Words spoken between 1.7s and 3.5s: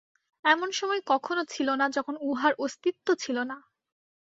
না, যখন উহার অস্তিত্ব ছিল